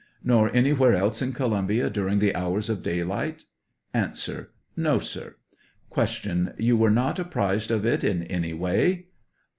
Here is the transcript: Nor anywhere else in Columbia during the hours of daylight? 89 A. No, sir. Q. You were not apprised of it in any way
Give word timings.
Nor 0.23 0.51
anywhere 0.55 0.95
else 0.95 1.21
in 1.21 1.31
Columbia 1.31 1.87
during 1.91 2.17
the 2.17 2.33
hours 2.33 2.71
of 2.71 2.81
daylight? 2.81 3.45
89 3.93 3.93
A. 4.35 4.47
No, 4.75 4.97
sir. 4.97 5.35
Q. 5.95 6.53
You 6.57 6.75
were 6.75 6.89
not 6.89 7.19
apprised 7.19 7.69
of 7.69 7.85
it 7.85 8.03
in 8.03 8.23
any 8.23 8.53
way 8.55 9.09